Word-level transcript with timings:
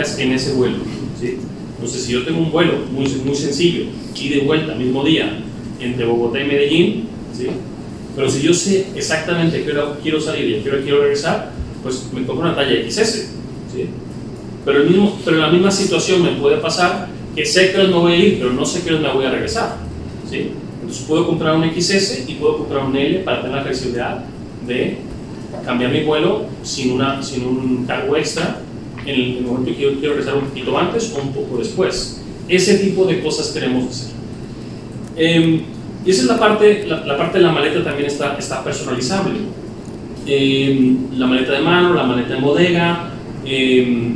específicas 0.00 0.18
en 0.18 0.32
ese 0.32 0.52
vuelo. 0.54 0.76
¿sí? 1.18 1.38
Entonces, 1.74 2.02
si 2.02 2.12
yo 2.12 2.24
tengo 2.24 2.40
un 2.40 2.50
vuelo 2.50 2.74
muy, 2.90 3.06
muy 3.24 3.34
sencillo, 3.34 3.84
y 4.14 4.28
de 4.28 4.40
vuelta, 4.40 4.74
mismo 4.74 5.04
día, 5.04 5.40
entre 5.80 6.04
Bogotá 6.04 6.40
y 6.40 6.46
Medellín, 6.46 7.08
¿sí? 7.36 7.46
pero 8.16 8.28
si 8.28 8.42
yo 8.42 8.52
sé 8.52 8.88
exactamente 8.96 9.62
qué 9.62 9.72
hora 9.72 9.96
quiero 10.02 10.20
salir 10.20 10.48
y 10.48 10.58
a 10.58 10.62
qué 10.62 10.70
hora 10.70 10.82
quiero 10.82 11.02
regresar, 11.02 11.52
pues 11.82 12.08
me 12.12 12.26
compro 12.26 12.46
una 12.46 12.56
talla 12.56 12.90
XS. 12.90 13.28
¿sí? 13.72 13.88
Pero, 14.64 14.82
el 14.82 14.90
mismo, 14.90 15.18
pero 15.24 15.38
la 15.38 15.50
misma 15.50 15.70
situación 15.70 16.22
me 16.22 16.32
puede 16.32 16.56
pasar 16.58 17.08
que 17.36 17.46
sé 17.46 17.70
que 17.70 17.78
no 17.84 18.00
voy 18.00 18.12
a 18.12 18.16
ir, 18.16 18.38
pero 18.38 18.52
no 18.52 18.66
sé 18.66 18.82
hora 18.90 19.00
me 19.00 19.12
voy 19.12 19.24
a 19.24 19.30
regresar. 19.30 19.76
¿sí? 20.28 20.50
Entonces 20.80 21.04
puedo 21.06 21.26
comprar 21.26 21.54
un 21.54 21.70
XS 21.70 22.24
y 22.26 22.34
puedo 22.34 22.58
comprar 22.58 22.84
un 22.84 22.96
L 22.96 23.20
para 23.20 23.42
tener 23.42 23.56
la 23.56 23.62
flexibilidad 23.62 24.24
de 24.66 24.98
cambiar 25.64 25.92
mi 25.92 26.02
vuelo 26.02 26.46
sin, 26.62 26.92
una, 26.92 27.22
sin 27.22 27.46
un 27.46 27.84
cargo 27.86 28.16
extra 28.16 28.62
en 29.08 29.36
el 29.38 29.42
momento 29.42 29.70
que 29.70 29.76
quiero, 29.76 29.98
quiero 29.98 30.14
regresar 30.14 30.36
un 30.36 30.48
poquito 30.48 30.76
antes 30.76 31.12
o 31.14 31.22
un 31.22 31.32
poco 31.32 31.58
después. 31.58 32.20
Ese 32.48 32.78
tipo 32.78 33.04
de 33.06 33.22
cosas 33.22 33.48
queremos 33.48 33.88
hacer. 33.88 34.12
Eh, 35.16 35.62
y 36.04 36.10
esa 36.10 36.22
es 36.22 36.28
la 36.28 36.38
parte, 36.38 36.86
la, 36.86 37.04
la, 37.04 37.16
parte 37.16 37.38
de 37.38 37.44
la 37.44 37.52
maleta 37.52 37.82
también 37.82 38.06
está, 38.06 38.36
está 38.38 38.62
personalizable. 38.62 39.34
Eh, 40.26 40.96
la 41.16 41.26
maleta 41.26 41.52
de 41.52 41.60
mano, 41.60 41.94
la 41.94 42.04
maleta 42.04 42.36
en 42.36 42.42
bodega. 42.42 43.10
Eh, 43.44 44.14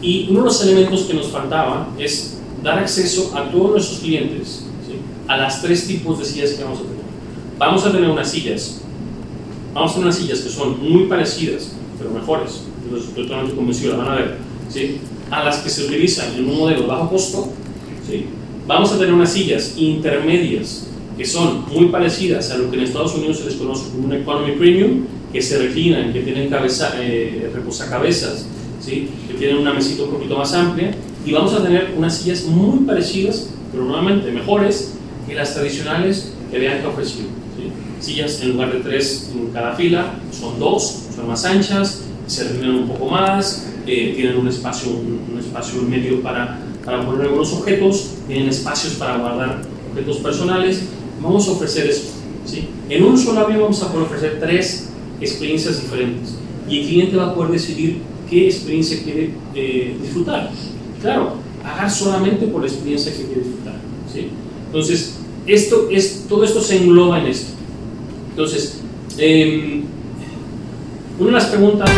y 0.00 0.26
uno 0.30 0.40
de 0.40 0.44
los 0.46 0.62
elementos 0.62 1.02
que 1.02 1.14
nos 1.14 1.28
faltaba 1.28 1.88
es 1.98 2.38
dar 2.62 2.78
acceso 2.78 3.36
a 3.36 3.50
todos 3.50 3.72
nuestros 3.72 4.00
clientes 4.00 4.66
¿sí? 4.86 4.94
a 5.28 5.36
las 5.36 5.62
tres 5.62 5.86
tipos 5.86 6.18
de 6.18 6.24
sillas 6.24 6.52
que 6.52 6.64
vamos 6.64 6.80
a 6.80 6.82
tener. 6.82 6.96
Vamos 7.58 7.84
a 7.84 7.92
tener 7.92 8.10
unas 8.10 8.30
sillas, 8.30 8.82
vamos 9.72 9.92
a 9.92 9.94
tener 9.94 10.06
unas 10.06 10.18
sillas 10.18 10.40
que 10.40 10.50
son 10.50 10.78
muy 10.80 11.04
parecidas, 11.04 11.72
pero 11.98 12.10
mejores, 12.10 12.64
estoy 12.94 13.24
totalmente 13.24 13.56
convencido, 13.56 13.96
la 13.96 14.04
van 14.04 14.12
a 14.12 14.16
ver, 14.16 14.36
¿sí? 14.68 14.98
a 15.30 15.44
las 15.44 15.58
que 15.58 15.70
se 15.70 15.84
utilizan 15.84 16.34
en 16.34 16.48
un 16.48 16.58
modelo 16.58 16.82
de 16.82 16.86
bajo 16.86 17.10
costo. 17.10 17.48
¿sí? 18.08 18.26
Vamos 18.66 18.92
a 18.92 18.98
tener 18.98 19.14
unas 19.14 19.32
sillas 19.32 19.74
intermedias 19.76 20.86
que 21.16 21.24
son 21.24 21.64
muy 21.72 21.86
parecidas 21.86 22.50
a 22.50 22.58
lo 22.58 22.70
que 22.70 22.76
en 22.76 22.84
Estados 22.84 23.14
Unidos 23.14 23.38
se 23.38 23.46
les 23.46 23.54
conoce 23.54 23.90
como 23.90 24.06
un 24.06 24.12
Economy 24.12 24.52
Premium, 24.52 25.04
que 25.32 25.40
se 25.40 25.58
reclinan, 25.58 26.12
que 26.12 26.20
tienen 26.20 26.48
cabeza, 26.48 26.92
eh, 27.00 27.50
reposacabezas, 27.54 28.46
¿sí? 28.80 29.08
que 29.26 29.34
tienen 29.34 29.58
una 29.58 29.72
mesita 29.72 30.04
un 30.04 30.10
poquito 30.10 30.36
más 30.36 30.52
amplia, 30.52 30.94
y 31.24 31.32
vamos 31.32 31.54
a 31.54 31.62
tener 31.62 31.94
unas 31.96 32.18
sillas 32.18 32.44
muy 32.44 32.80
parecidas, 32.80 33.50
pero 33.72 33.84
nuevamente 33.84 34.30
mejores 34.30 34.94
que 35.26 35.34
las 35.34 35.54
tradicionales 35.54 36.32
que 36.50 36.58
que 36.58 36.86
ofrecido. 36.86 37.28
¿sí? 37.56 37.70
Sillas 38.00 38.40
en 38.42 38.52
lugar 38.52 38.72
de 38.72 38.80
tres 38.80 39.30
en 39.34 39.48
cada 39.52 39.74
fila, 39.74 40.14
son 40.30 40.58
dos, 40.58 41.06
son 41.14 41.26
más 41.26 41.44
anchas, 41.44 42.02
se 42.26 42.44
reclinan 42.44 42.76
un 42.76 42.88
poco 42.88 43.06
más, 43.06 43.66
eh, 43.86 44.12
tienen 44.16 44.38
un 44.38 44.48
espacio, 44.48 44.90
un, 44.90 45.26
un 45.32 45.38
espacio 45.38 45.82
medio 45.82 46.22
para, 46.22 46.58
para 46.84 47.04
poner 47.04 47.26
algunos 47.26 47.52
objetos, 47.52 48.10
tienen 48.26 48.48
espacios 48.48 48.94
para 48.94 49.18
guardar 49.18 49.62
objetos 49.90 50.18
personales. 50.18 50.82
Vamos 51.22 51.48
a 51.48 51.52
ofrecer 51.52 51.86
eso. 51.86 52.08
¿sí? 52.44 52.68
En 52.88 53.04
un 53.04 53.16
solo 53.16 53.40
avión 53.40 53.60
vamos 53.62 53.82
a 53.82 53.92
poder 53.92 54.06
ofrecer 54.06 54.38
tres 54.40 54.88
experiencias 55.20 55.80
diferentes 55.80 56.34
y 56.68 56.80
el 56.80 56.86
cliente 56.86 57.16
va 57.16 57.28
a 57.28 57.34
poder 57.34 57.52
decidir 57.52 57.98
qué 58.28 58.46
experiencia 58.46 59.02
quiere 59.02 59.30
eh, 59.54 59.96
disfrutar. 60.00 60.50
Claro, 61.00 61.34
pagar 61.62 61.90
solamente 61.90 62.46
por 62.46 62.60
la 62.62 62.68
experiencia 62.68 63.12
que 63.12 63.24
quiere 63.24 63.42
disfrutar. 63.42 63.76
¿sí? 64.12 64.28
Entonces, 64.66 65.14
esto 65.46 65.88
es, 65.90 66.26
todo 66.28 66.44
esto 66.44 66.60
se 66.60 66.76
engloba 66.76 67.20
en 67.20 67.26
esto. 67.26 67.52
Entonces, 68.30 68.80
eh, 69.18 69.82
una 71.18 71.26
de 71.28 71.32
las 71.32 71.46
preguntas... 71.46 71.90